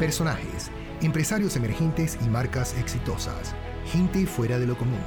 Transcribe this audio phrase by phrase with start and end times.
[0.00, 0.70] personajes,
[1.02, 3.54] empresarios emergentes y marcas exitosas,
[3.92, 4.98] gente fuera de lo común.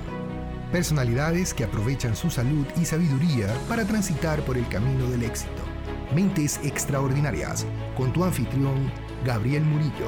[0.72, 5.64] Personalidades que aprovechan su salud y sabiduría para transitar por el camino del éxito.
[6.14, 7.66] Mentes extraordinarias,
[7.98, 8.92] con tu anfitrión,
[9.26, 10.08] Gabriel Murillo.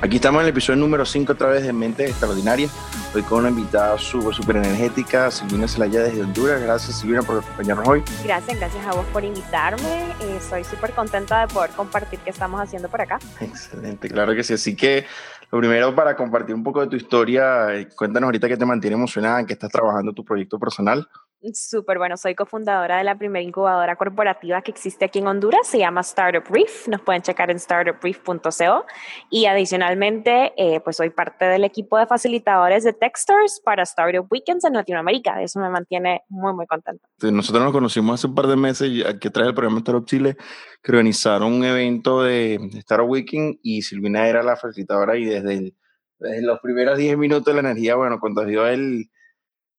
[0.00, 2.72] Aquí estamos en el episodio número 5 otra vez de Mentes Extraordinarias.
[3.14, 6.60] Hoy con una invitada súper, súper energética, Silvina Celaya desde Honduras.
[6.60, 8.02] Gracias Silvina por acompañarnos hoy.
[8.22, 10.12] Gracias, gracias a vos por invitarme.
[10.36, 13.18] Estoy súper contenta de poder compartir qué estamos haciendo por acá.
[13.40, 14.52] Excelente, claro que sí.
[14.52, 15.06] Así que
[15.50, 18.96] lo primero para compartir un poco de tu historia, eh, cuéntanos ahorita qué te mantiene
[18.96, 21.08] emocionada, en qué estás trabajando tu proyecto personal.
[21.54, 25.78] Súper bueno, soy cofundadora de la primera incubadora corporativa que existe aquí en Honduras, se
[25.78, 28.86] llama Startup Brief, nos pueden checar en startupbrief.co
[29.30, 34.64] y adicionalmente eh, pues soy parte del equipo de facilitadores de Techstars para Startup Weekends
[34.64, 37.06] en Latinoamérica, eso me mantiene muy muy contenta.
[37.22, 40.36] Nosotros nos conocimos hace un par de meses aquí trae el programa Startup Chile
[40.82, 45.74] que organizaron un evento de Startup Weekend y Silvina era la facilitadora y desde,
[46.18, 49.10] desde los primeros 10 minutos de la energía, bueno, cuando dio el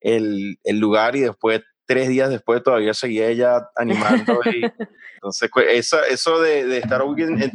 [0.02, 4.40] el, el lugar y después, tres días después, todavía seguía ella animando.
[4.46, 4.64] Y,
[5.16, 7.02] entonces, pues, eso, eso de, de estar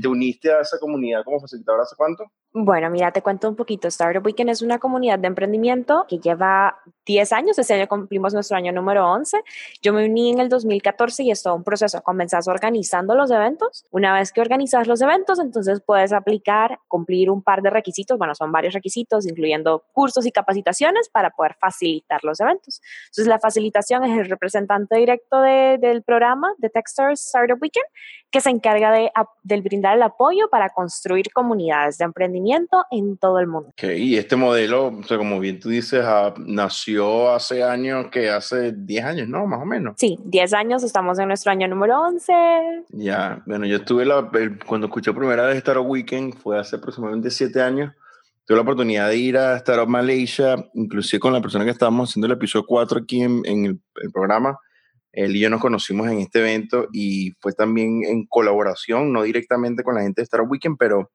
[0.01, 2.25] ¿te uniste a esa comunidad como facilitadora hace cuánto?
[2.57, 3.89] Bueno, mira, te cuento un poquito.
[3.89, 7.59] Startup Weekend es una comunidad de emprendimiento que lleva 10 años.
[7.59, 9.43] Este año cumplimos nuestro año número 11.
[9.83, 12.01] Yo me uní en el 2014 y es todo un proceso.
[12.03, 13.85] Comenzás organizando los eventos.
[13.91, 18.19] Una vez que organizas los eventos, entonces puedes aplicar, cumplir un par de requisitos.
[18.19, 22.81] Bueno, son varios requisitos, incluyendo cursos y capacitaciones para poder facilitar los eventos.
[23.07, 27.87] Entonces, la facilitación es el representante directo del programa de Techstars Startup Weekend
[28.31, 29.11] que se encarga de,
[29.43, 33.71] de brindar el apoyo para construir comunidades de emprendimiento en todo el mundo.
[33.71, 38.31] Ok, y este modelo, o sea, como bien tú dices, ah, nació hace años, que
[38.31, 39.47] hace 10 años, ¿no?
[39.47, 39.95] Más o menos.
[39.97, 42.33] Sí, 10 años, estamos en nuestro año número 11.
[42.91, 44.31] Ya, bueno, yo estuve, la,
[44.67, 47.93] cuando escuché primera vez Startup Weekend, fue hace aproximadamente 7 años,
[48.47, 52.27] tuve la oportunidad de ir a Startup Malaysia, inclusive con la persona que estábamos haciendo
[52.27, 54.59] el episodio 4 aquí en, en el, el programa,
[55.15, 59.85] él y yo nos conocimos en este evento y fue también en colaboración, no directamente
[59.85, 61.11] con la gente de Startup Weekend, pero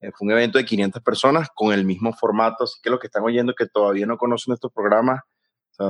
[0.00, 3.24] fue un evento de 500 personas con el mismo formato, así que los que están
[3.24, 5.20] oyendo que todavía no conocen estos programas,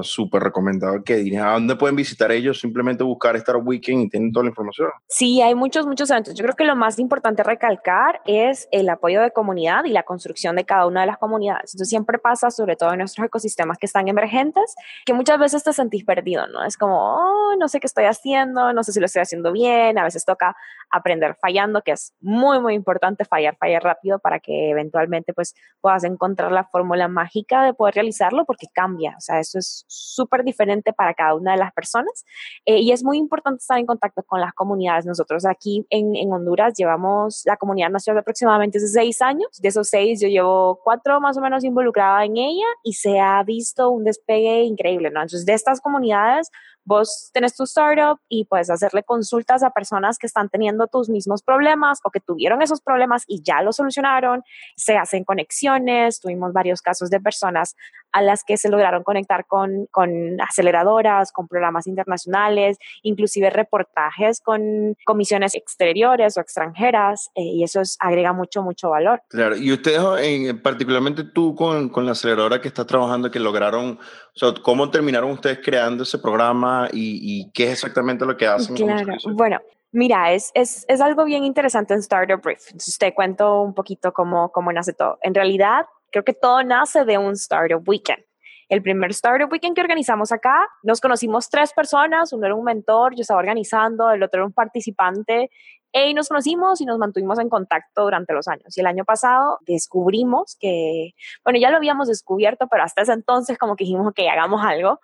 [0.03, 4.33] súper recomendado que digan a dónde pueden visitar ellos, simplemente buscar Startup Weekend y tienen
[4.33, 4.91] toda la información.
[5.09, 6.35] Sí, hay muchos, muchos eventos.
[6.35, 10.57] Yo creo que lo más importante recalcar es el apoyo de comunidad y la construcción
[10.57, 11.75] de cada una de las comunidades.
[11.75, 14.75] Entonces siempre pasa, sobre todo en nuestros ecosistemas que están emergentes,
[15.07, 16.65] que muchas veces te sentís perdido, ¿no?
[16.65, 19.99] Es como, oh, no sé qué estoy haciendo, no sé si lo estoy haciendo bien,
[19.99, 20.55] a veces toca
[20.91, 26.05] aprender fallando, que es muy, muy importante fallar, fallar rápido para que eventualmente pues puedas
[26.05, 30.93] encontrar la fórmula mágica de poder realizarlo porque cambia, o sea, eso es súper diferente
[30.93, 32.25] para cada una de las personas
[32.65, 35.07] eh, y es muy importante estar en contacto con las comunidades.
[35.07, 39.89] Nosotros aquí en, en Honduras llevamos, la comunidad nació aproximadamente hace seis años, de esos
[39.89, 44.05] seis yo llevo cuatro más o menos involucrada en ella y se ha visto un
[44.05, 45.21] despegue increíble, ¿no?
[45.21, 46.51] Entonces, de estas comunidades,
[46.89, 51.43] vos tenés tu startup y puedes hacerle consultas a personas que están teniendo tus mismos
[51.43, 54.43] problemas o que tuvieron esos problemas y ya lo solucionaron,
[54.75, 57.77] se hacen conexiones, tuvimos varios casos de personas
[58.13, 64.97] a las que se lograron conectar con, con aceleradoras, con programas internacionales, inclusive reportajes con
[65.05, 69.21] comisiones exteriores o extranjeras, eh, y eso es, agrega mucho, mucho valor.
[69.29, 73.99] Claro, y ustedes, en, particularmente tú con, con la aceleradora que estás trabajando, que lograron,
[74.41, 76.89] o sea, ¿cómo terminaron ustedes creando ese programa?
[76.93, 78.77] y, qué es exactamente lo que hacen.
[78.77, 79.61] Claro, bueno,
[79.91, 82.61] Mira, es, es, es, algo bien interesante en Startup Brief.
[82.67, 85.19] Entonces te cuento un poquito cómo, cómo nace todo.
[85.23, 88.23] En realidad, creo que todo nace de un Startup Weekend.
[88.69, 93.15] El primer Startup Weekend que organizamos acá, nos conocimos tres personas, uno era un mentor,
[93.15, 95.51] yo estaba organizando, el otro era un participante,
[95.93, 98.77] y nos conocimos y nos mantuvimos en contacto durante los años.
[98.77, 103.59] Y el año pasado descubrimos que, bueno, ya lo habíamos descubierto, pero hasta ese entonces
[103.59, 105.01] como que dijimos que hagamos algo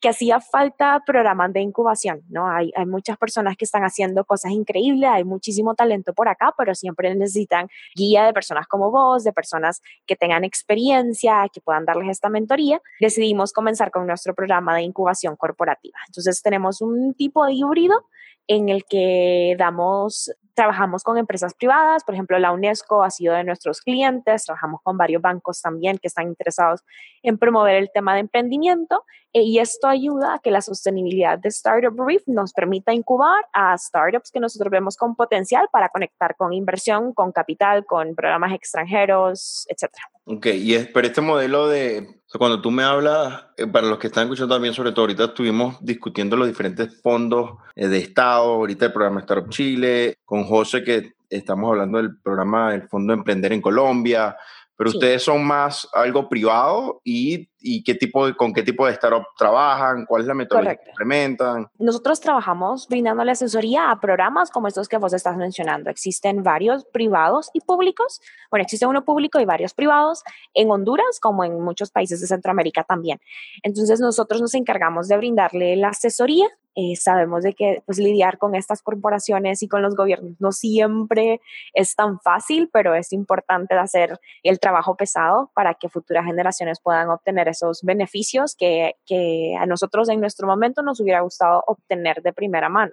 [0.00, 2.48] que hacía falta programas de incubación, ¿no?
[2.48, 6.74] Hay, hay muchas personas que están haciendo cosas increíbles, hay muchísimo talento por acá, pero
[6.74, 12.10] siempre necesitan guía de personas como vos, de personas que tengan experiencia, que puedan darles
[12.10, 12.80] esta mentoría.
[13.00, 15.98] Decidimos comenzar con nuestro programa de incubación corporativa.
[16.06, 18.06] Entonces tenemos un tipo de híbrido
[18.48, 23.44] en el que damos Trabajamos con empresas privadas, por ejemplo, la UNESCO ha sido de
[23.44, 26.82] nuestros clientes, trabajamos con varios bancos también que están interesados
[27.22, 29.04] en promover el tema de emprendimiento
[29.34, 33.76] eh, y esto ayuda a que la sostenibilidad de Startup Brief nos permita incubar a
[33.76, 39.66] startups que nosotros vemos con potencial para conectar con inversión, con capital, con programas extranjeros,
[39.68, 40.15] etcétera.
[40.28, 44.08] Ok, y es, pero este modelo de, cuando tú me hablas, eh, para los que
[44.08, 48.86] están escuchando también, sobre todo ahorita estuvimos discutiendo los diferentes fondos eh, de Estado, ahorita
[48.86, 53.62] el programa Startup Chile, con José que estamos hablando del programa del Fondo Emprender en
[53.62, 54.36] Colombia,
[54.76, 58.92] pero ustedes son más algo privado y, y, qué tipo de, con qué tipo de
[58.92, 61.68] startup trabajan, cuál es la metodología que implementan.
[61.78, 65.90] Nosotros trabajamos la asesoría a programas como estos que vos estás mencionando.
[65.90, 68.20] Existen varios privados y públicos.
[68.50, 70.22] Bueno, existe uno público y varios privados
[70.54, 73.20] en Honduras como en muchos países de Centroamérica también.
[73.62, 76.48] Entonces nosotros nos encargamos de brindarle la asesoría
[76.78, 81.40] eh, sabemos de que pues, lidiar con estas corporaciones y con los gobiernos no siempre
[81.72, 87.08] es tan fácil, pero es importante hacer el trabajo pesado para que futuras generaciones puedan
[87.08, 92.32] obtener esos beneficios que, que a nosotros en nuestro momento nos hubiera gustado obtener de
[92.32, 92.92] primera mano.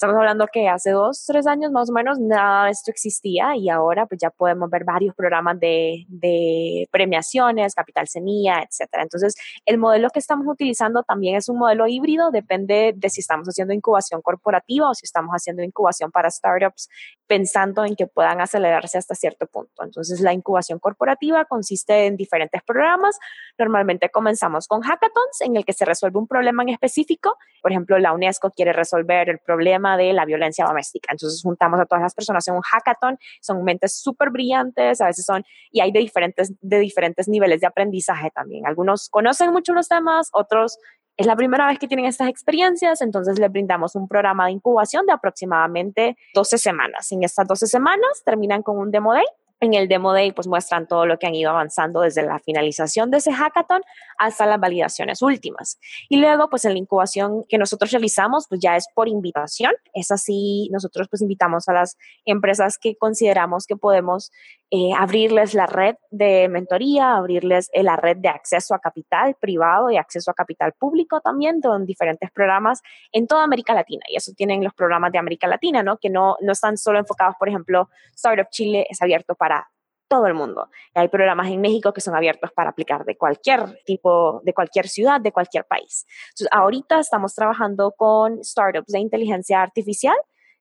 [0.00, 3.68] Estamos hablando que hace dos, tres años más o menos nada de esto existía y
[3.68, 9.02] ahora pues ya podemos ver varios programas de, de premiaciones, capital semilla, etcétera.
[9.02, 9.34] Entonces,
[9.66, 13.74] el modelo que estamos utilizando también es un modelo híbrido, depende de si estamos haciendo
[13.74, 16.88] incubación corporativa o si estamos haciendo incubación para startups
[17.30, 19.84] pensando en que puedan acelerarse hasta cierto punto.
[19.84, 23.20] Entonces, la incubación corporativa consiste en diferentes programas.
[23.56, 27.36] Normalmente comenzamos con hackathons en el que se resuelve un problema en específico.
[27.62, 31.12] Por ejemplo, la UNESCO quiere resolver el problema de la violencia doméstica.
[31.12, 35.24] Entonces juntamos a todas las personas en un hackathon, son mentes súper brillantes, a veces
[35.24, 38.66] son, y hay de diferentes, de diferentes niveles de aprendizaje también.
[38.66, 40.78] Algunos conocen mucho los temas, otros
[41.20, 45.04] es la primera vez que tienen estas experiencias, entonces les brindamos un programa de incubación
[45.04, 47.12] de aproximadamente 12 semanas.
[47.12, 49.26] En estas 12 semanas terminan con un demo day
[49.60, 53.10] en el Demo Day pues muestran todo lo que han ido avanzando desde la finalización
[53.10, 53.82] de ese hackathon
[54.18, 55.78] hasta las validaciones últimas.
[56.08, 59.72] Y luego pues en la incubación que nosotros realizamos pues ya es por invitación.
[59.92, 64.32] Es así, nosotros pues invitamos a las empresas que consideramos que podemos
[64.72, 69.90] eh, abrirles la red de mentoría, abrirles eh, la red de acceso a capital privado
[69.90, 72.80] y acceso a capital público también, con diferentes programas
[73.10, 74.04] en toda América Latina.
[74.08, 75.98] Y eso tienen los programas de América Latina, ¿no?
[75.98, 79.68] Que no, no están solo enfocados, por ejemplo, Startup Chile es abierto para
[80.10, 80.68] todo el mundo.
[80.94, 85.20] hay programas en México que son abiertos para aplicar de cualquier tipo, de cualquier ciudad,
[85.20, 86.04] de cualquier país.
[86.30, 90.16] Entonces, ahorita estamos trabajando con startups de inteligencia artificial,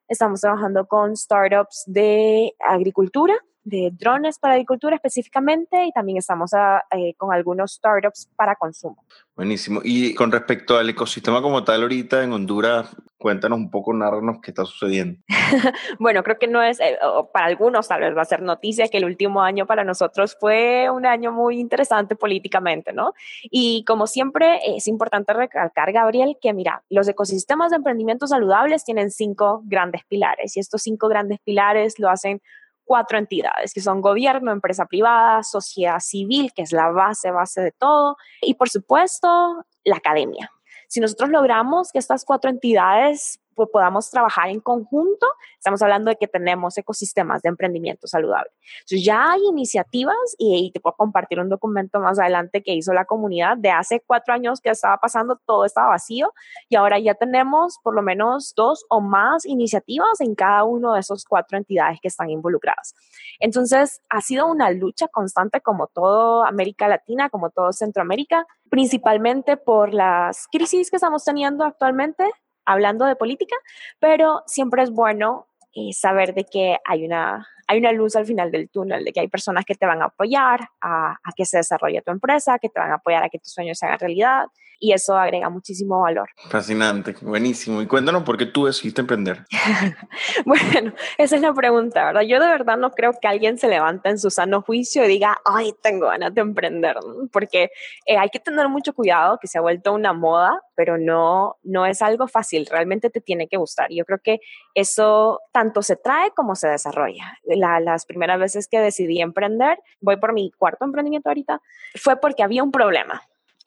[0.07, 6.83] estamos trabajando con startups de agricultura, de drones para agricultura específicamente y también estamos ah,
[6.91, 9.03] eh, con algunos startups para consumo.
[9.35, 9.81] Buenísimo.
[9.83, 14.51] Y con respecto al ecosistema como tal ahorita en Honduras, cuéntanos un poco, narranos qué
[14.51, 15.19] está sucediendo.
[15.99, 16.97] bueno, creo que no es, eh,
[17.33, 20.89] para algunos tal vez va a ser noticia que el último año para nosotros fue
[20.89, 23.13] un año muy interesante políticamente, ¿no?
[23.43, 29.11] Y como siempre, es importante recalcar, Gabriel, que mira, los ecosistemas de emprendimiento saludables tienen
[29.11, 32.41] cinco grandes pilares y estos cinco grandes pilares lo hacen
[32.89, 37.71] cuatro entidades, que son gobierno, empresa privada, sociedad civil, que es la base, base de
[37.71, 40.51] todo, y por supuesto, la academia.
[40.87, 45.27] Si nosotros logramos que estas cuatro entidades podamos trabajar en conjunto,
[45.57, 48.49] estamos hablando de que tenemos ecosistemas de emprendimiento saludable.
[48.81, 53.05] Entonces ya hay iniciativas y, te puedo compartir un documento más adelante que hizo la
[53.05, 56.33] comunidad de hace cuatro años que estaba pasando, todo estaba vacío
[56.69, 60.99] y ahora ya tenemos por lo menos dos o más iniciativas en cada uno de
[60.99, 62.93] esos cuatro entidades que están involucradas.
[63.39, 69.93] Entonces ha sido una lucha constante como todo América Latina, como todo Centroamérica, principalmente por
[69.93, 72.29] las crisis que estamos teniendo actualmente
[72.69, 73.55] hablando de política,
[73.99, 78.49] pero siempre es bueno eh, saber de que hay una, hay una luz al final
[78.49, 81.57] del túnel, de que hay personas que te van a apoyar a, a que se
[81.57, 84.47] desarrolle tu empresa, que te van a apoyar a que tus sueños se hagan realidad
[84.79, 86.29] y eso agrega muchísimo valor.
[86.49, 87.81] Fascinante, buenísimo.
[87.81, 89.45] Y cuéntanos por qué tú decidiste emprender.
[90.45, 92.21] bueno, esa es la pregunta, ¿verdad?
[92.21, 95.37] Yo de verdad no creo que alguien se levante en su sano juicio y diga,
[95.45, 96.95] ay, tengo ganas de emprender,
[97.31, 97.69] porque
[98.05, 101.85] eh, hay que tener mucho cuidado, que se ha vuelto una moda, pero no, no
[101.85, 103.87] es algo fácil, realmente te tiene que gustar.
[103.91, 104.39] Yo creo que
[104.79, 107.37] eso tanto se trae como se desarrolla.
[107.45, 111.61] las primeras veces que decidí emprender, voy por mi cuarto emprendimiento ahorita,
[111.95, 113.21] fue porque había un problema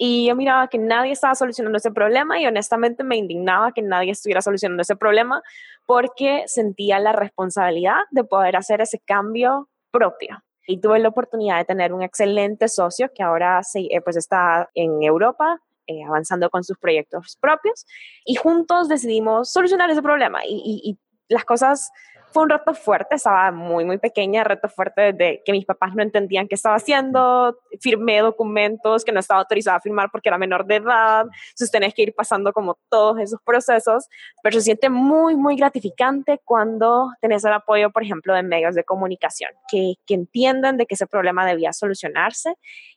[0.04, 4.11] y yo miraba que nadie estaba solucionando ese problema y honestamente me indignaba que nadie
[4.11, 5.42] estuviera solucionando ese problema
[5.87, 10.42] porque sentía la responsabilidad de poder hacer ese cambio propio.
[10.66, 14.71] Y tuve la oportunidad de tener un excelente socio que ahora se, eh, pues está
[14.75, 17.86] en Europa eh, avanzando con sus proyectos propios
[18.24, 20.40] y juntos decidimos solucionar ese problema.
[20.44, 20.98] Y, y
[21.28, 21.90] las cosas
[22.32, 26.02] fue un reto fuerte, estaba muy, muy pequeña, reto fuerte de que mis papás no
[26.02, 30.66] entendían qué estaba haciendo, firmé documentos que no estaba autorizada a firmar porque era menor
[30.66, 34.08] de edad, entonces tenés que ir pasando como todos esos procesos,
[34.42, 38.84] pero se siente muy, muy gratificante cuando tenés el apoyo, por ejemplo, de medios de
[38.84, 42.54] comunicación, que, que entienden de que ese problema debía solucionarse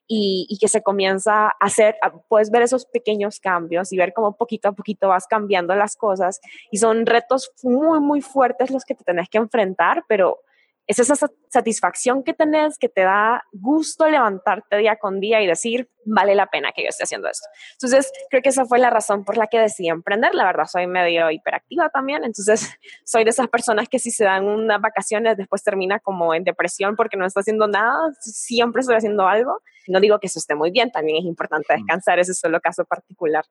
[0.07, 1.95] y, que se comienza a hacer,
[2.27, 6.39] puedes ver esos pequeños cambios y ver cómo poquito a poquito vas cambiando las cosas
[6.71, 10.39] y son retos muy, muy fuertes los que te tenés que enfrentar, pero
[10.87, 11.15] es esa
[11.49, 16.47] satisfacción que tenés que te da gusto levantarte día con día y decir, vale la
[16.47, 17.47] pena que yo esté haciendo esto.
[17.73, 20.33] Entonces, creo que esa fue la razón por la que decidí emprender.
[20.33, 22.69] La verdad, soy medio hiperactiva también, entonces
[23.05, 26.95] soy de esas personas que si se dan unas vacaciones después termina como en depresión
[26.95, 29.61] porque no está haciendo nada, siempre estoy haciendo algo.
[29.87, 32.85] No digo que eso esté muy bien, también es importante descansar, ese es solo caso
[32.85, 33.45] particular.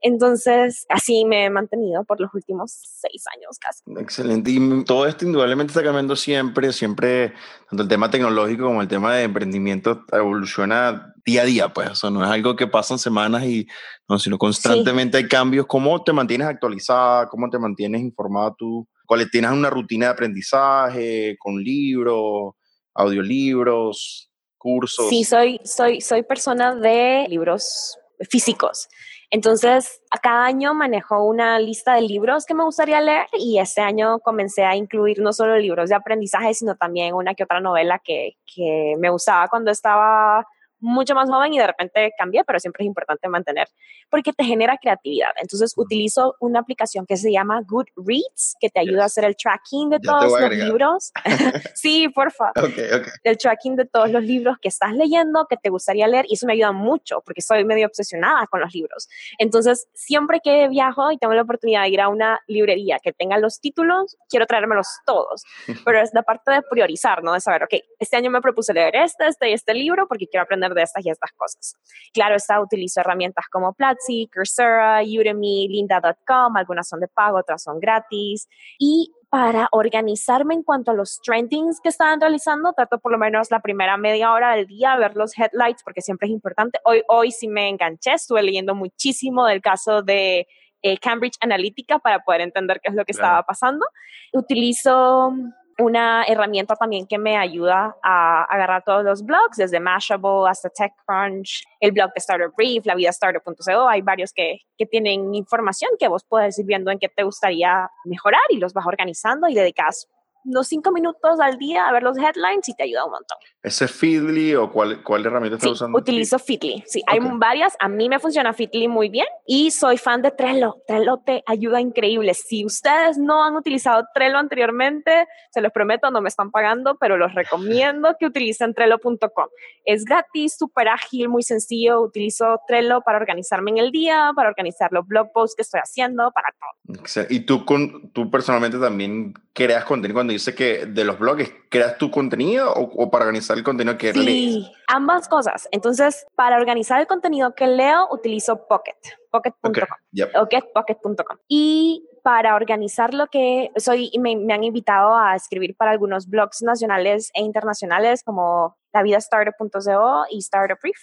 [0.00, 3.82] Entonces, así me he mantenido por los últimos seis años casi.
[4.00, 4.50] Excelente.
[4.52, 7.32] Y todo esto indudablemente está cambiando siempre, siempre,
[7.68, 12.10] tanto el tema tecnológico como el tema de emprendimiento evoluciona día a día, pues, eso
[12.10, 13.66] no es algo que pasan semanas y
[14.08, 15.66] no, sino constantemente hay cambios.
[15.66, 17.28] ¿Cómo te mantienes actualizada?
[17.28, 18.88] ¿Cómo te mantienes informada tú?
[19.06, 22.54] ¿Cuáles tienes una rutina de aprendizaje con libros,
[22.94, 25.08] audiolibros, cursos?
[25.08, 27.98] Sí, soy, soy, soy persona de libros
[28.28, 28.88] físicos.
[29.32, 33.80] Entonces, a cada año manejo una lista de libros que me gustaría leer y este
[33.80, 38.00] año comencé a incluir no solo libros de aprendizaje, sino también una que otra novela
[38.04, 40.44] que, que me gustaba cuando estaba
[40.80, 43.68] mucho más joven y de repente cambié, pero siempre es importante mantener
[44.10, 45.30] porque te genera creatividad.
[45.40, 49.90] Entonces utilizo una aplicación que se llama Goodreads, que te ayuda a hacer el tracking
[49.90, 51.12] de todos los libros.
[51.74, 52.50] sí, porfa.
[52.50, 53.12] Okay, okay.
[53.22, 56.46] El tracking de todos los libros que estás leyendo, que te gustaría leer, y eso
[56.46, 59.08] me ayuda mucho porque soy medio obsesionada con los libros.
[59.38, 63.38] Entonces, siempre que viajo y tengo la oportunidad de ir a una librería que tenga
[63.38, 65.44] los títulos, quiero traérmelos todos.
[65.84, 67.32] Pero es la parte de priorizar, ¿no?
[67.32, 70.44] De saber, ok, este año me propuse leer este, este y este libro porque quiero
[70.44, 71.74] aprender de estas y estas cosas.
[72.12, 77.80] Claro, está, utilizo herramientas como Platzi, Coursera, Udemy, Linda.com, algunas son de pago, otras son
[77.80, 78.48] gratis.
[78.78, 83.50] Y para organizarme en cuanto a los trendings que estaban realizando, trato por lo menos
[83.50, 86.80] la primera media hora del día ver los headlights porque siempre es importante.
[86.84, 90.48] Hoy, hoy sí me enganché, estuve leyendo muchísimo del caso de
[90.82, 93.86] eh, Cambridge Analytica para poder entender qué es lo que estaba pasando.
[94.32, 95.32] Utilizo
[95.80, 101.64] una herramienta también que me ayuda a agarrar todos los blogs, desde Mashable hasta TechCrunch,
[101.80, 103.88] el blog de Startup Brief, la vida startup.co.
[103.88, 107.90] Hay varios que, que, tienen información que vos puedes ir viendo en qué te gustaría
[108.04, 110.08] mejorar y los vas organizando y dedicas
[110.44, 113.38] unos cinco minutos al día a ver los headlines y te ayuda un montón.
[113.62, 115.98] ¿Ese Feedly o cuál, cuál herramienta estás usando?
[115.98, 116.82] Utilizo Feedly.
[116.86, 117.76] Sí, hay varias.
[117.78, 120.76] A mí me funciona Feedly muy bien y soy fan de Trello.
[120.86, 122.32] Trello te ayuda increíble.
[122.34, 127.16] Si ustedes no han utilizado Trello anteriormente, se los prometo, no me están pagando, pero
[127.16, 129.48] los recomiendo que utilicen Trello.com.
[129.84, 132.00] Es gratis, súper ágil, muy sencillo.
[132.00, 136.30] Utilizo Trello para organizarme en el día, para organizar los blog posts que estoy haciendo,
[136.32, 137.26] para todo.
[137.28, 140.16] ¿Y tú, con, tú personalmente también creas contenido?
[140.16, 143.98] Cuando dices que de los blogs, ¿creas tu contenido o, o para organizar el contenido
[143.98, 145.68] que sí, ambas cosas.
[145.70, 148.96] Entonces, para organizar el contenido que leo, utilizo Pocket,
[149.30, 156.28] pocket.com, Y para organizar lo que soy, me, me, han invitado a escribir para algunos
[156.28, 160.98] blogs nacionales e internacionales como La Vida Startup.co y Startup Brief.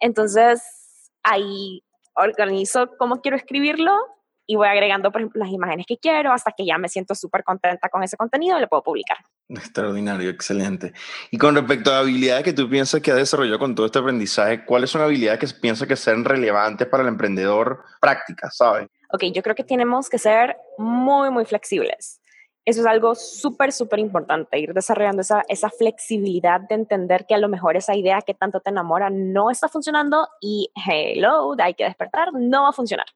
[0.00, 1.82] Entonces, ahí
[2.14, 3.92] organizo cómo quiero escribirlo
[4.46, 7.44] y voy agregando, por ejemplo, las imágenes que quiero hasta que ya me siento súper
[7.44, 9.18] contenta con ese contenido y lo puedo publicar.
[9.48, 10.92] Extraordinario, excelente.
[11.30, 14.64] Y con respecto a habilidades que tú piensas que ha desarrollado con todo este aprendizaje,
[14.64, 18.88] ¿cuáles son habilidades que piensas que sean relevantes para el emprendedor prácticas, sabes?
[19.12, 22.20] Ok, yo creo que tenemos que ser muy, muy flexibles.
[22.64, 27.38] Eso es algo súper, súper importante, ir desarrollando esa, esa flexibilidad de entender que a
[27.38, 31.84] lo mejor esa idea que tanto te enamora no está funcionando y hello, hay que
[31.84, 33.06] despertar, no va a funcionar.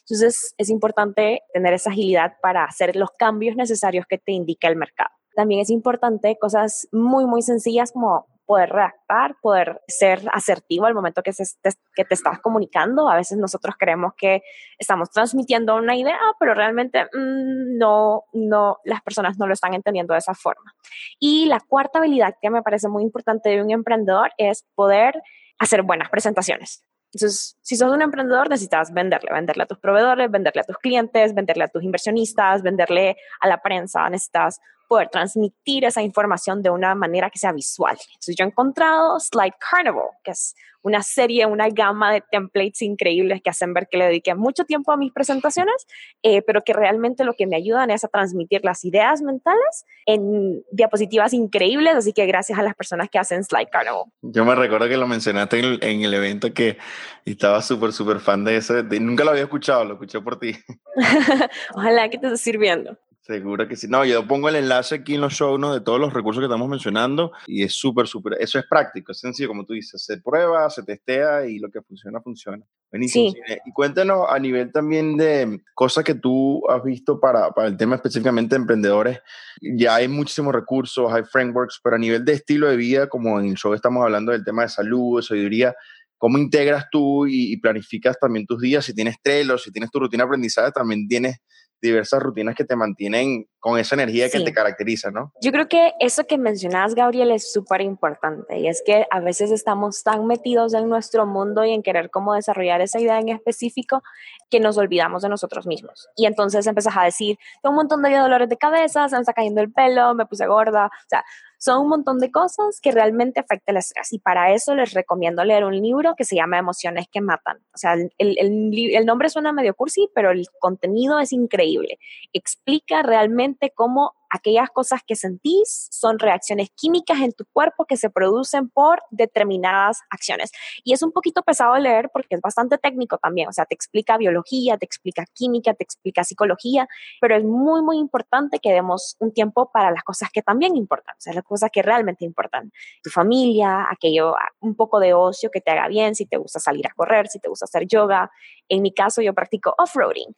[0.00, 4.76] Entonces es importante tener esa agilidad para hacer los cambios necesarios que te indica el
[4.76, 5.10] mercado.
[5.34, 11.22] También es importante cosas muy, muy sencillas como poder redactar, poder ser asertivo al momento
[11.22, 13.08] que, se te, que te estás comunicando.
[13.08, 14.42] A veces nosotros creemos que
[14.76, 20.14] estamos transmitiendo una idea, pero realmente mm, no, no, las personas no lo están entendiendo
[20.14, 20.74] de esa forma.
[21.20, 25.22] Y la cuarta habilidad que me parece muy importante de un emprendedor es poder
[25.60, 26.84] hacer buenas presentaciones.
[27.12, 31.36] Entonces, si sos un emprendedor, necesitas venderle, venderle a tus proveedores, venderle a tus clientes,
[31.36, 34.58] venderle a tus inversionistas, venderle a la prensa, necesitas
[34.90, 37.96] poder transmitir esa información de una manera que sea visual.
[38.08, 43.40] Entonces yo he encontrado Slide Carnival, que es una serie, una gama de templates increíbles
[43.40, 45.86] que hacen ver que le dediqué mucho tiempo a mis presentaciones,
[46.24, 50.64] eh, pero que realmente lo que me ayudan es a transmitir las ideas mentales en
[50.72, 54.06] diapositivas increíbles, así que gracias a las personas que hacen Slide Carnival.
[54.22, 56.78] Yo me recuerdo que lo mencionaste en el, evento que
[57.24, 60.56] estaba súper, súper fan de eso, nunca lo había escuchado, lo escuché por ti.
[61.76, 62.98] Ojalá que te esté sirviendo.
[63.22, 63.86] Seguro que sí.
[63.86, 66.46] No, yo pongo el enlace aquí en los show notes de todos los recursos que
[66.46, 70.18] estamos mencionando y es súper, súper, eso es práctico, es sencillo, como tú dices, se
[70.18, 72.64] prueba, se testea y lo que funciona, funciona.
[72.90, 73.32] Buenísimo.
[73.66, 77.96] Y cuéntanos a nivel también de cosas que tú has visto para, para el tema
[77.96, 79.20] específicamente de emprendedores.
[79.60, 83.46] Ya hay muchísimos recursos, hay frameworks, pero a nivel de estilo de vida, como en
[83.48, 85.76] el show estamos hablando del tema de salud, de sabiduría,
[86.16, 88.84] ¿cómo integras tú y, y planificas también tus días?
[88.86, 91.36] Si tienes Trello, si tienes tu rutina de aprendizaje, también tienes
[91.80, 95.32] diversas rutinas que te mantienen con esa energía que te caracteriza, ¿no?
[95.40, 99.50] Yo creo que eso que mencionas, Gabriel, es súper importante y es que a veces
[99.50, 104.02] estamos tan metidos en nuestro mundo y en querer cómo desarrollar esa idea en específico
[104.50, 106.08] que nos olvidamos de nosotros mismos.
[106.16, 109.32] Y entonces empezás a decir, tengo un montón de dolores de cabeza, se me está
[109.32, 111.24] cayendo el pelo, me puse gorda, o sea,
[111.60, 115.44] son un montón de cosas que realmente afectan el estrés y para eso les recomiendo
[115.44, 117.58] leer un libro que se llama Emociones que Matan.
[117.74, 121.98] O sea, el, el, el nombre suena medio cursi, pero el contenido es increíble.
[122.32, 128.10] Explica realmente cómo aquellas cosas que sentís son reacciones químicas en tu cuerpo que se
[128.10, 130.50] producen por determinadas acciones.
[130.84, 133.74] Y es un poquito pesado de leer porque es bastante técnico también, o sea, te
[133.74, 136.88] explica biología, te explica química, te explica psicología,
[137.20, 141.14] pero es muy, muy importante que demos un tiempo para las cosas que también importan,
[141.16, 142.72] o sea, las cosas que realmente importan.
[143.02, 146.86] Tu familia, aquello, un poco de ocio que te haga bien, si te gusta salir
[146.86, 148.30] a correr, si te gusta hacer yoga.
[148.68, 150.34] En mi caso, yo practico off-roading.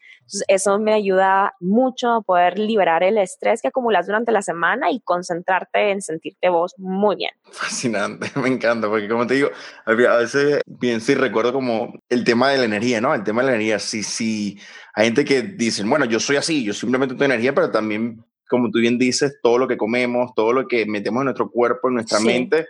[0.49, 5.01] eso me ayuda mucho a poder liberar el estrés que acumulas durante la semana y
[5.01, 7.31] concentrarte en sentirte vos muy bien.
[7.51, 9.51] Fascinante, me encanta, porque como te digo,
[9.85, 13.15] a veces pienso y recuerdo como el tema de la energía, ¿no?
[13.15, 14.59] El tema de la energía, sí, sí,
[14.95, 18.71] hay gente que dice, bueno, yo soy así, yo simplemente tengo energía, pero también, como
[18.71, 21.95] tú bien dices, todo lo que comemos, todo lo que metemos en nuestro cuerpo, en
[21.95, 22.69] nuestra mente,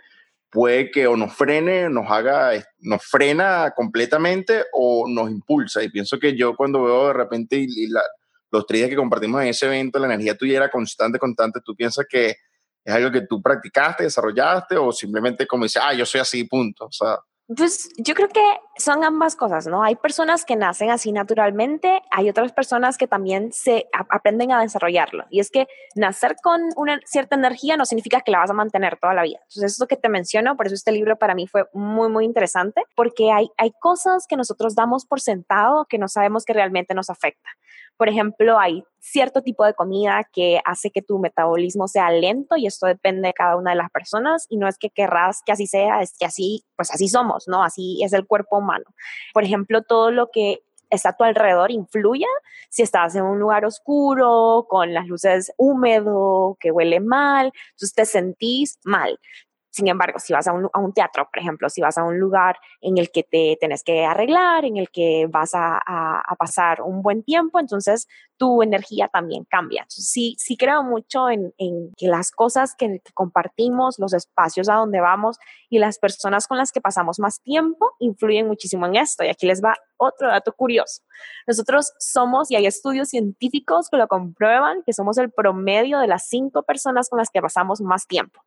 [0.49, 5.83] puede que o nos frene, nos haga, nos frena completamente o nos impulsa.
[5.83, 8.01] Y pienso que yo cuando veo de repente y la,
[8.53, 11.59] los tres días que compartimos en ese evento, la energía tuya era constante, constante.
[11.65, 12.35] ¿Tú piensas que
[12.85, 16.85] es algo que tú practicaste, desarrollaste o simplemente como dices, ah, yo soy así, punto?
[16.85, 17.17] O sea,
[17.55, 18.43] pues yo creo que
[18.77, 19.83] son ambas cosas, ¿no?
[19.83, 25.25] Hay personas que nacen así naturalmente, hay otras personas que también se aprenden a desarrollarlo.
[25.29, 28.97] Y es que nacer con una cierta energía no significa que la vas a mantener
[28.97, 29.39] toda la vida.
[29.49, 32.83] Entonces, eso que te menciono, por eso este libro para mí fue muy, muy interesante,
[32.95, 37.09] porque hay, hay cosas que nosotros damos por sentado que no sabemos que realmente nos
[37.09, 37.49] afecta.
[37.97, 42.65] Por ejemplo, hay cierto tipo de comida que hace que tu metabolismo sea lento y
[42.65, 45.67] esto depende de cada una de las personas y no es que querrás que así
[45.67, 47.63] sea, es que así, pues así somos, ¿no?
[47.63, 48.85] Así es el cuerpo humano.
[49.33, 52.25] Por ejemplo, todo lo que está a tu alrededor influye.
[52.69, 58.05] Si estás en un lugar oscuro, con las luces húmedo, que huele mal, entonces te
[58.05, 59.19] sentís mal.
[59.73, 62.99] Sin embargo, si vas a un, teatro, por ejemplo, si vas a un lugar en
[62.99, 67.23] el que te tenés que arreglar, en el que vas a, a, pasar un buen
[67.23, 68.07] tiempo, entonces
[68.37, 69.81] tu energía también cambia.
[69.81, 74.69] Entonces, sí, sí creo mucho en, en que las cosas que, que, compartimos, los espacios
[74.69, 75.39] a donde vamos
[75.71, 79.23] y las personas con las que pasamos más tiempo influyen muchísimo en esto.
[79.23, 81.01] Y aquí les va otro dato curioso.
[81.47, 86.27] Nosotros somos, y hay estudios científicos que lo comprueban, que somos el promedio de las
[86.27, 88.39] cinco personas con las que pasamos más tiempo.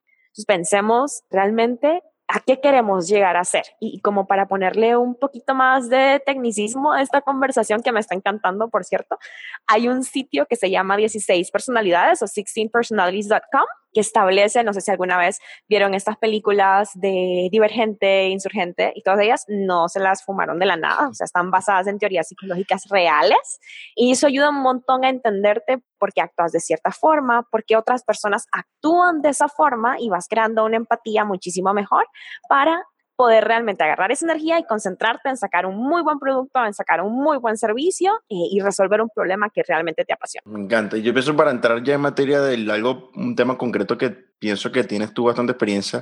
[0.44, 3.64] Pensemos realmente a qué queremos llegar a ser.
[3.80, 8.14] Y como para ponerle un poquito más de tecnicismo a esta conversación que me está
[8.14, 9.18] encantando, por cierto,
[9.66, 14.90] hay un sitio que se llama 16 personalidades o 16personalities.com que establece, no sé si
[14.90, 20.58] alguna vez vieron estas películas de Divergente, Insurgente, y todas ellas no se las fumaron
[20.58, 23.58] de la nada, o sea, están basadas en teorías psicológicas reales,
[23.94, 27.74] y eso ayuda un montón a entenderte por qué actúas de cierta forma, por qué
[27.74, 32.06] otras personas actúan de esa forma, y vas creando una empatía muchísimo mejor
[32.50, 32.84] para
[33.16, 37.00] poder realmente agarrar esa energía y concentrarte en sacar un muy buen producto, en sacar
[37.00, 40.42] un muy buen servicio eh, y resolver un problema que realmente te apasiona.
[40.46, 40.96] Me encanta.
[40.98, 44.84] Yo pienso para entrar ya en materia de algo, un tema concreto que pienso que
[44.84, 46.00] tienes tú bastante experiencia.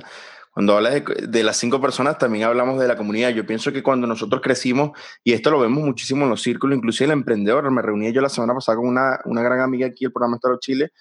[0.51, 3.29] Cuando hablas de, de, las cinco personas, también hablamos de la comunidad.
[3.29, 7.07] Yo pienso que cuando nosotros crecimos, y esto lo vemos muchísimo en los círculos, inclusive
[7.07, 10.13] el emprendedor, me reuní yo la semana pasada con una, una gran amiga aquí del
[10.13, 10.91] programa Estado Chile,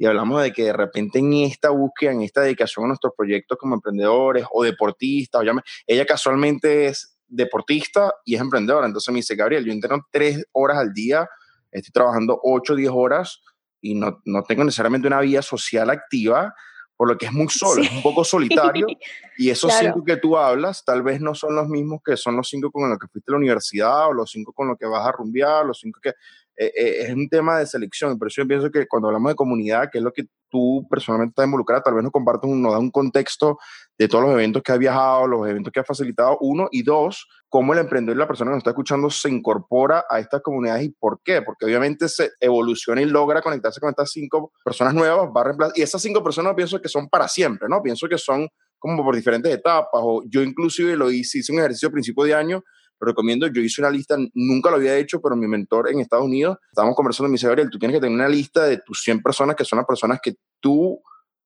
[0.00, 3.58] y hablamos de que de repente en esta búsqueda, en esta dedicación a nuestros proyectos
[3.58, 9.18] como emprendedores o deportistas, o llame, ella casualmente es deportista y es emprendedora, entonces me
[9.18, 11.28] dice, Gabriel, yo entreno tres horas al día,
[11.70, 13.42] estoy trabajando ocho, diez horas
[13.82, 16.54] y no, no tengo necesariamente una vida social activa,
[16.96, 18.86] por lo que es muy solo, es un poco solitario.
[19.36, 22.48] Y esos cinco que tú hablas, tal vez no son los mismos que son los
[22.48, 25.06] cinco con los que fuiste a la universidad, o los cinco con los que vas
[25.06, 26.14] a rumbear, los cinco que...
[26.62, 29.96] Eh, es un tema de selección, pero yo pienso que cuando hablamos de comunidad, que
[29.96, 33.58] es lo que tú personalmente estás involucrada, tal vez nos compartes, nos da un contexto
[33.96, 37.26] de todos los eventos que has viajado, los eventos que has facilitado, uno, y dos,
[37.48, 40.84] cómo el emprendedor y la persona que nos está escuchando se incorpora a estas comunidades
[40.84, 45.30] y por qué, porque obviamente se evoluciona y logra conectarse con estas cinco personas nuevas,
[45.34, 47.82] va a reemplazar, y esas cinco personas pienso que son para siempre, ¿no?
[47.82, 48.46] Pienso que son
[48.78, 52.34] como por diferentes etapas, o yo inclusive lo hice, hice un ejercicio a principio de
[52.34, 52.62] año
[53.00, 56.58] recomiendo, yo hice una lista, nunca lo había hecho, pero mi mentor en Estados Unidos,
[56.70, 59.56] estábamos conversando, me dice, Gabriel, tú tienes que tener una lista de tus 100 personas
[59.56, 61.00] que son las personas que tú,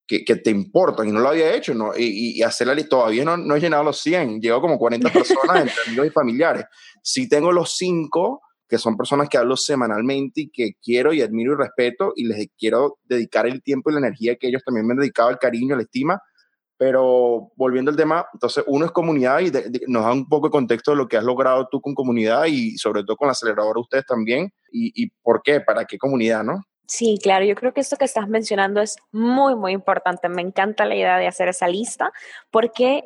[0.07, 1.97] que, que te importan, y no lo había hecho, ¿no?
[1.97, 5.09] y, y hacer la lista, todavía no, no he llenado los 100, llevo como 40
[5.13, 6.65] personas entre amigos y familiares.
[7.03, 11.53] Sí tengo los 5 que son personas que hablo semanalmente y que quiero y admiro
[11.53, 14.93] y respeto y les quiero dedicar el tiempo y la energía que ellos también me
[14.93, 16.21] han dedicado, el cariño, la estima,
[16.77, 19.51] pero volviendo al tema, entonces uno es comunidad y
[19.87, 22.77] nos da un poco de contexto de lo que has logrado tú con comunidad y
[22.79, 24.53] sobre todo con la aceleradora ustedes también.
[24.73, 26.63] Y, y por qué, para qué comunidad, ¿no?
[26.87, 30.29] Sí, claro, yo creo que esto que estás mencionando es muy, muy importante.
[30.29, 32.13] Me encanta la idea de hacer esa lista
[32.51, 33.05] porque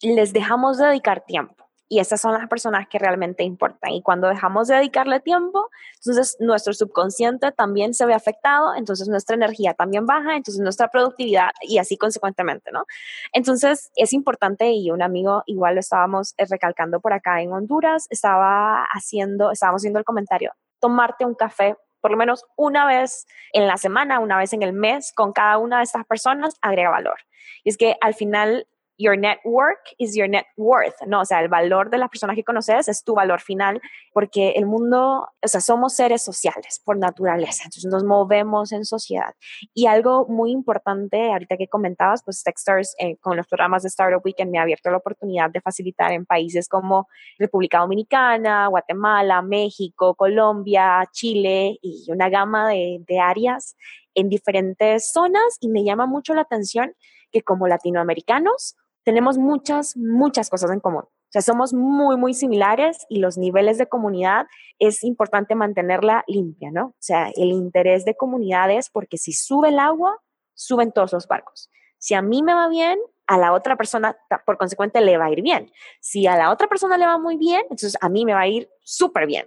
[0.00, 3.90] les dejamos dedicar tiempo y esas son las personas que realmente importan.
[3.90, 9.34] Y cuando dejamos de dedicarle tiempo, entonces nuestro subconsciente también se ve afectado, entonces nuestra
[9.34, 12.84] energía también baja, entonces nuestra productividad y así consecuentemente, ¿no?
[13.32, 18.06] Entonces es importante y un amigo igual lo estábamos eh, recalcando por acá en Honduras,
[18.10, 23.66] estaba haciendo, estábamos haciendo el comentario, tomarte un café por lo menos una vez en
[23.66, 27.18] la semana, una vez en el mes con cada una de estas personas agrega valor.
[27.64, 28.66] Y es que al final
[29.00, 31.22] your network is your net worth, ¿no?
[31.22, 33.80] O sea, el valor de las personas que conoces es tu valor final,
[34.12, 39.34] porque el mundo, o sea, somos seres sociales por naturaleza, entonces nos movemos en sociedad.
[39.72, 44.20] Y algo muy importante, ahorita que comentabas, pues Techstars eh, con los programas de Startup
[44.22, 47.08] Weekend me ha abierto la oportunidad de facilitar en países como
[47.38, 53.76] República Dominicana, Guatemala, México, Colombia, Chile y una gama de, de áreas
[54.14, 56.94] en diferentes zonas y me llama mucho la atención
[57.30, 61.02] que como latinoamericanos tenemos muchas, muchas cosas en común.
[61.02, 64.46] O sea, somos muy, muy similares y los niveles de comunidad
[64.80, 66.86] es importante mantenerla limpia, ¿no?
[66.86, 70.18] O sea, el interés de comunidad es porque si sube el agua,
[70.54, 71.70] suben todos los barcos.
[71.98, 72.98] Si a mí me va bien,
[73.30, 75.70] a la otra persona, por consecuente, le va a ir bien.
[76.00, 78.48] Si a la otra persona le va muy bien, entonces a mí me va a
[78.48, 79.46] ir súper bien.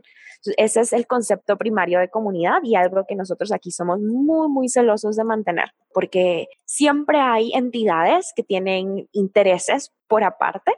[0.56, 4.70] ese es el concepto primario de comunidad y algo que nosotros aquí somos muy, muy
[4.70, 10.72] celosos de mantener, porque siempre hay entidades que tienen intereses por aparte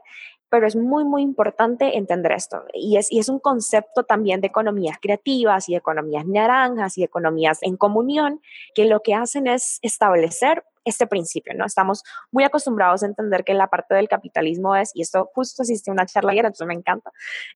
[0.50, 2.64] pero es muy, muy importante entender esto.
[2.74, 7.04] Y es, y es un concepto también de economías creativas y de economías naranjas y
[7.04, 8.42] economías en comunión,
[8.74, 11.66] que lo que hacen es establecer este principio, ¿no?
[11.66, 15.90] Estamos muy acostumbrados a entender que la parte del capitalismo es, y esto justo asiste
[15.90, 17.12] a una charla ayer, entonces me encanta,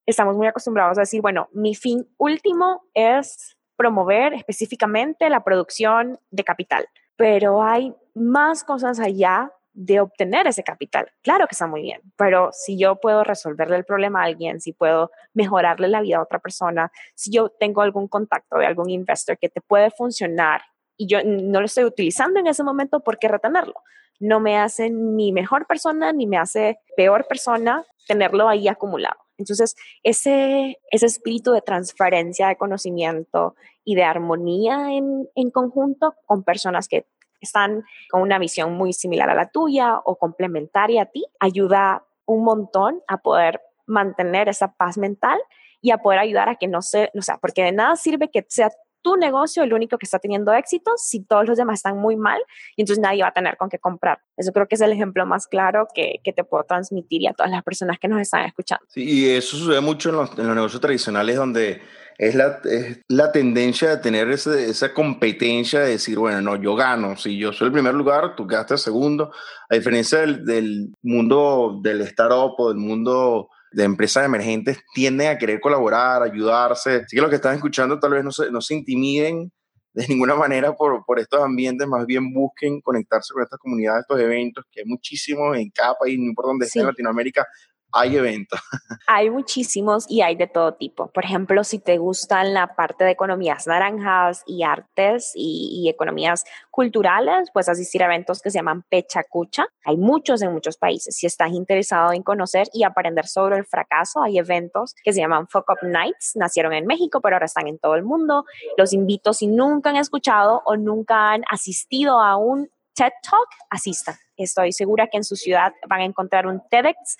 [0.05, 6.43] estamos muy acostumbrados a decir, bueno, mi fin último es promover específicamente la producción de
[6.43, 11.09] capital, pero hay más cosas allá de obtener ese capital.
[11.21, 14.73] Claro que está muy bien, pero si yo puedo resolverle el problema a alguien, si
[14.73, 19.37] puedo mejorarle la vida a otra persona, si yo tengo algún contacto de algún investor
[19.37, 20.63] que te puede funcionar
[20.97, 23.75] y yo no lo estoy utilizando en ese momento, ¿por qué retenerlo?
[24.19, 29.15] No me hace ni mejor persona ni me hace peor persona tenerlo ahí acumulado.
[29.37, 36.43] Entonces, ese, ese espíritu de transferencia de conocimiento y de armonía en, en conjunto con
[36.43, 37.05] personas que
[37.41, 42.43] están con una visión muy similar a la tuya o complementaria a ti, ayuda un
[42.43, 45.39] montón a poder mantener esa paz mental
[45.81, 48.45] y a poder ayudar a que no se, o sea, porque de nada sirve que
[48.47, 48.69] sea
[49.01, 52.41] tu negocio el único que está teniendo éxito si todos los demás están muy mal
[52.75, 54.19] y entonces nadie va a tener con qué comprar.
[54.35, 57.33] Eso creo que es el ejemplo más claro que, que te puedo transmitir y a
[57.33, 58.85] todas las personas que nos están escuchando.
[58.89, 61.81] Sí, y eso sucede mucho en los, en los negocios tradicionales donde
[62.19, 66.75] es la, es la tendencia de tener ese, esa competencia de decir, bueno, no, yo
[66.75, 69.31] gano, si yo soy el primer lugar, tú quedaste segundo,
[69.69, 75.37] a diferencia del, del mundo del startup o del mundo de empresas emergentes tienden a
[75.37, 77.03] querer colaborar, ayudarse.
[77.05, 79.53] Así que los que están escuchando tal vez no se, no se intimiden
[79.93, 84.19] de ninguna manera por, por estos ambientes, más bien busquen conectarse con estas comunidades, estos
[84.19, 87.47] eventos, que hay muchísimos en cada país, no importa dónde esté en Latinoamérica,
[87.91, 88.59] hay eventos.
[89.07, 91.11] Hay muchísimos y hay de todo tipo.
[91.11, 97.49] Por ejemplo, si te gustan la parte de economías naranjas y artes y, economías culturales,
[97.51, 99.65] puedes asistir a eventos que se llaman Pecha Cucha.
[99.83, 101.15] Hay muchos en muchos países.
[101.15, 105.47] Si estás interesado en conocer y aprender sobre el fracaso, hay eventos que se llaman
[105.47, 106.33] Fuck Up Nights.
[106.35, 108.45] Nacieron en México, pero ahora están en todo el mundo.
[108.77, 114.15] Los invito si nunca han escuchado o nunca han asistido a un TED Talk, asistan.
[114.43, 117.17] Estoy segura que en su ciudad van a encontrar un TEDx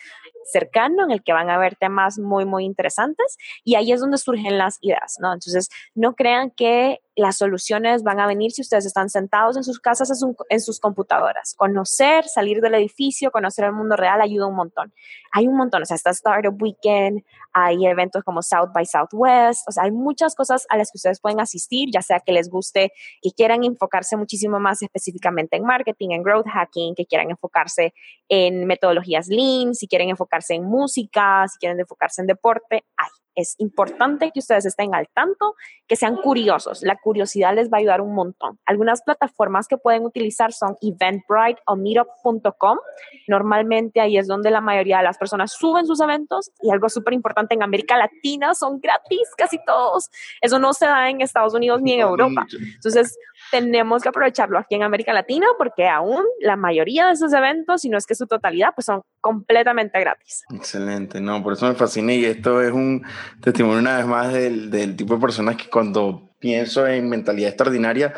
[0.51, 4.17] cercano en el que van a ver temas muy, muy interesantes y ahí es donde
[4.17, 5.33] surgen las ideas, ¿no?
[5.33, 9.79] Entonces, no crean que las soluciones van a venir si ustedes están sentados en sus
[9.79, 10.09] casas,
[10.49, 11.53] en sus computadoras.
[11.55, 14.93] Conocer, salir del edificio, conocer el mundo real ayuda un montón.
[15.31, 19.71] Hay un montón, o sea, está Startup Weekend, hay eventos como South by Southwest, o
[19.71, 22.91] sea, hay muchas cosas a las que ustedes pueden asistir, ya sea que les guste,
[23.21, 27.93] que quieran enfocarse muchísimo más específicamente en marketing, en growth hacking, que quieran enfocarse
[28.29, 33.55] en metodologías lean, si quieren enfocarse en música, si quieren enfocarse en deporte, hay es
[33.57, 35.55] importante que ustedes estén al tanto,
[35.87, 36.81] que sean curiosos.
[36.83, 38.59] La curiosidad les va a ayudar un montón.
[38.65, 42.77] Algunas plataformas que pueden utilizar son Eventbrite o Meetup.com.
[43.27, 47.13] Normalmente ahí es donde la mayoría de las personas suben sus eventos y algo súper
[47.13, 50.09] importante en América Latina son gratis, casi todos.
[50.41, 52.45] Eso no se da en Estados Unidos ni en Europa.
[52.75, 53.17] Entonces,
[53.51, 57.89] tenemos que aprovecharlo aquí en América Latina porque aún la mayoría de esos eventos, si
[57.89, 60.43] no es que su totalidad, pues son completamente gratis.
[60.53, 63.03] Excelente, no, por eso me fascina y esto es un
[63.41, 68.13] testimonio una vez más del, del tipo de personas que cuando pienso en mentalidad extraordinaria,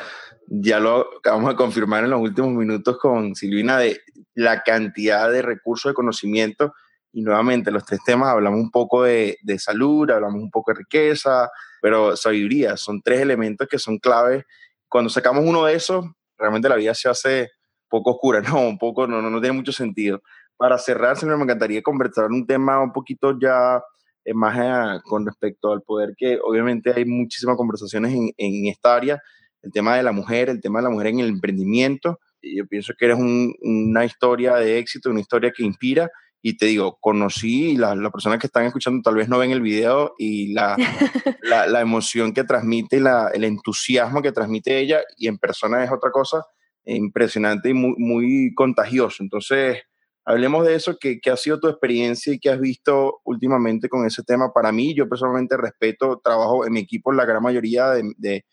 [0.48, 4.02] ya lo acabamos de confirmar en los últimos minutos con Silvina de
[4.36, 6.74] la cantidad de recursos de conocimiento
[7.13, 10.80] y nuevamente los tres temas hablamos un poco de, de salud, hablamos un poco de
[10.80, 11.50] riqueza,
[11.82, 14.46] pero sabiduría, son tres elementos que son claves
[14.92, 16.06] cuando sacamos uno de esos,
[16.38, 17.52] realmente la vida se hace
[17.90, 18.68] poco oscura, ¿no?
[18.68, 20.22] Un poco, no, no, tiene mucho sentido.
[20.58, 23.82] Para cerrar, señor, me encantaría conversar un tema un poquito ya
[24.26, 28.94] eh, más eh, con respecto al poder, que obviamente hay muchísimas conversaciones en, en, esta
[28.94, 29.22] área,
[29.62, 32.20] el tema de la mujer, el tema de la mujer en el emprendimiento.
[32.42, 36.10] Yo pienso que eres una historia de éxito, una historia que inspira
[36.42, 39.62] y te digo, conocí, las la personas que están escuchando tal vez no ven el
[39.62, 40.76] video y la,
[41.44, 45.92] la, la emoción que transmite, la, el entusiasmo que transmite ella y en persona es
[45.92, 46.44] otra cosa
[46.86, 49.22] impresionante y muy, muy contagioso.
[49.22, 49.78] Entonces,
[50.26, 54.24] hablemos de eso, ¿qué, ha sido tu experiencia y qué has visto últimamente con ese
[54.24, 54.52] tema?
[54.52, 58.46] Para mí, yo personalmente respeto, trabajo en mi equipo, la gran mayoría de, de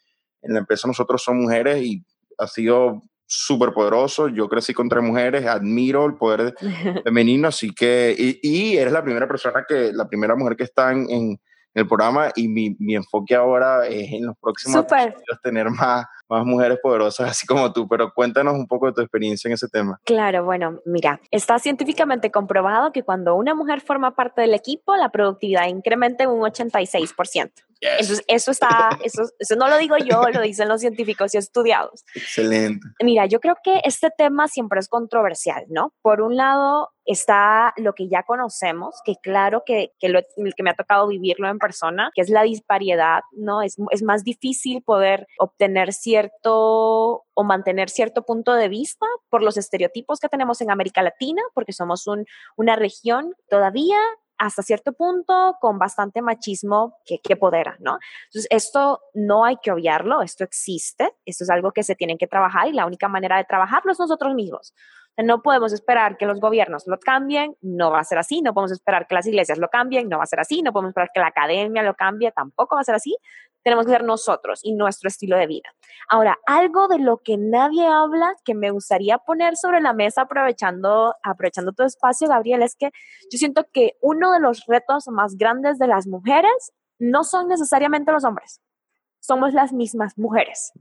[0.42, 2.04] en la empresa nosotros somos mujeres y
[2.38, 4.28] ha sido súper poderoso.
[4.28, 6.54] Yo crecí con tres mujeres, admiro el poder
[7.04, 11.08] femenino, así que, y, eres la primera persona que, la primera mujer que está en,
[11.10, 11.40] en
[11.74, 16.44] el programa y mi, mi, enfoque ahora es en los próximos años tener más, más
[16.44, 20.00] mujeres poderosas, así como tú, pero cuéntanos un poco de tu experiencia en ese tema.
[20.04, 25.10] Claro, bueno, mira, está científicamente comprobado que cuando una mujer forma parte del equipo, la
[25.10, 27.50] productividad incrementa en un 86%.
[27.80, 32.04] Entonces, eso está, eso, eso no lo digo yo, lo dicen los científicos y estudiados.
[32.14, 32.86] Excelente.
[33.02, 35.92] Mira, yo creo que este tema siempre es controversial, ¿no?
[36.02, 40.70] Por un lado está lo que ya conocemos, que claro que, que, lo, que me
[40.70, 43.62] ha tocado vivirlo en persona, que es la disparidad, ¿no?
[43.62, 49.56] Es, es más difícil poder obtener cierto o mantener cierto punto de vista por los
[49.56, 52.24] estereotipos que tenemos en América Latina, porque somos un,
[52.56, 53.98] una región todavía
[54.38, 57.98] hasta cierto punto con bastante machismo que, que podera, ¿no?
[58.26, 62.28] Entonces, esto no hay que obviarlo, esto existe, esto es algo que se tiene que
[62.28, 64.74] trabajar y la única manera de trabajarlo es nosotros mismos.
[65.20, 68.70] No podemos esperar que los gobiernos lo cambien, no va a ser así, no podemos
[68.70, 71.18] esperar que las iglesias lo cambien, no va a ser así, no podemos esperar que
[71.18, 73.16] la academia lo cambie, tampoco va a ser así.
[73.68, 75.68] Tenemos que ser nosotros y nuestro estilo de vida.
[76.08, 81.14] Ahora, algo de lo que nadie habla que me gustaría poner sobre la mesa aprovechando,
[81.22, 82.86] aprovechando tu espacio, Gabriel, es que
[83.30, 88.10] yo siento que uno de los retos más grandes de las mujeres no son necesariamente
[88.10, 88.62] los hombres
[89.20, 90.72] somos las mismas mujeres.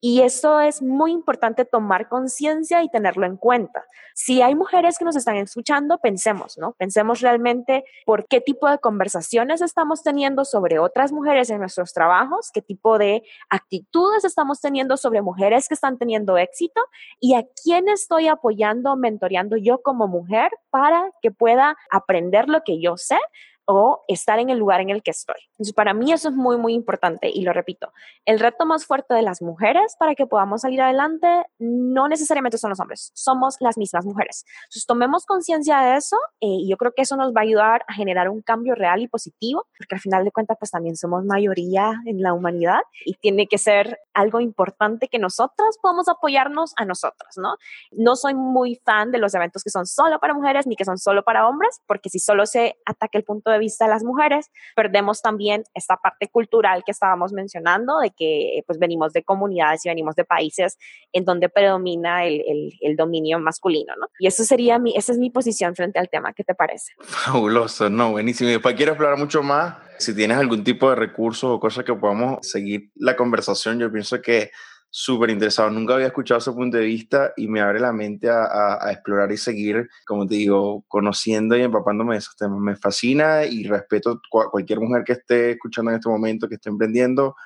[0.00, 3.84] Y eso es muy importante tomar conciencia y tenerlo en cuenta.
[4.14, 6.72] Si hay mujeres que nos están escuchando, pensemos, ¿no?
[6.72, 12.50] Pensemos realmente por qué tipo de conversaciones estamos teniendo sobre otras mujeres en nuestros trabajos,
[12.52, 16.80] qué tipo de actitudes estamos teniendo sobre mujeres que están teniendo éxito
[17.20, 22.80] y a quién estoy apoyando, mentoreando yo como mujer para que pueda aprender lo que
[22.80, 23.18] yo sé
[23.66, 25.36] o estar en el lugar en el que estoy.
[25.52, 27.92] Entonces, para mí eso es muy, muy importante y lo repito,
[28.24, 31.26] el reto más fuerte de las mujeres para que podamos salir adelante
[31.58, 34.44] no necesariamente son los hombres, somos las mismas mujeres.
[34.64, 37.84] Entonces, tomemos conciencia de eso eh, y yo creo que eso nos va a ayudar
[37.88, 41.24] a generar un cambio real y positivo, porque al final de cuentas, pues también somos
[41.24, 46.86] mayoría en la humanidad y tiene que ser algo importante que nosotras podemos apoyarnos a
[46.86, 47.56] nosotras, ¿no?
[47.92, 50.96] No soy muy fan de los eventos que son solo para mujeres ni que son
[50.96, 54.50] solo para hombres, porque si solo se ataca el punto de vista de las mujeres,
[54.74, 59.90] perdemos también esta parte cultural que estábamos mencionando, de que pues venimos de comunidades y
[59.90, 60.78] venimos de países
[61.12, 64.08] en donde predomina el, el, el dominio masculino, ¿no?
[64.18, 66.92] Y eso sería mi, esa es mi posición frente al tema, ¿qué te parece?
[67.00, 68.48] Fabuloso, no, buenísimo.
[68.48, 71.94] Y después quiero explorar mucho más, si tienes algún tipo de recurso o cosas que
[71.94, 74.50] podamos seguir la conversación, yo pienso que
[74.90, 75.70] súper interesado.
[75.70, 79.30] Nunca había escuchado ese punto de vista y me abre la mente a, a, explorar
[79.30, 82.58] y seguir, como te digo, conociendo y empapándome de esos temas.
[82.60, 86.70] Me fascina y respeto a cualquier mujer que esté escuchando en este momento, que esté
[86.70, 87.36] emprendiendo.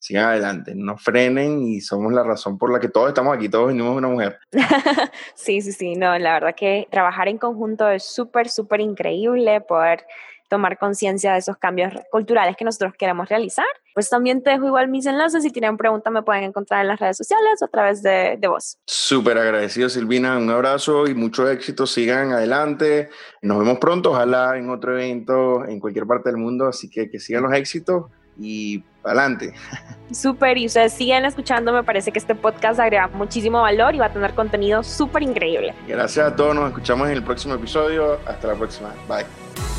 [0.00, 3.68] Sigan adelante, no frenen y somos la razón por la que todos estamos aquí, todos
[3.68, 4.38] venimos de una mujer.
[5.34, 10.04] sí, sí, sí, no, la verdad que trabajar en conjunto es súper, súper increíble, poder
[10.48, 13.66] tomar conciencia de esos cambios culturales que nosotros queremos realizar.
[13.94, 15.42] Pues también te dejo igual mis enlaces.
[15.42, 18.48] Si tienen preguntas, me pueden encontrar en las redes sociales o a través de, de
[18.48, 18.78] vos.
[18.86, 20.38] Súper agradecido, Silvina.
[20.38, 21.86] Un abrazo y mucho éxito.
[21.86, 23.10] Sigan adelante.
[23.42, 24.12] Nos vemos pronto.
[24.12, 26.68] Ojalá en otro evento en cualquier parte del mundo.
[26.68, 28.06] Así que que sigan los éxitos
[28.38, 29.52] y adelante.
[30.12, 34.06] Súper, y ustedes siguen escuchando, me parece que este podcast agrega muchísimo valor y va
[34.06, 35.74] a tener contenido súper increíble.
[35.86, 39.77] Gracias a todos, nos escuchamos en el próximo episodio, hasta la próxima, bye.